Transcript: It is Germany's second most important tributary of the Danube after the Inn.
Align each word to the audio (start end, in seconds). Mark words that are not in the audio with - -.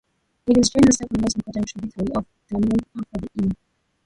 It 0.47 0.57
is 0.57 0.69
Germany's 0.71 0.97
second 0.97 1.21
most 1.21 1.35
important 1.35 1.67
tributary 1.67 2.15
of 2.15 2.25
the 2.47 2.55
Danube 2.55 2.83
after 2.97 3.19
the 3.35 3.43
Inn. 3.43 3.51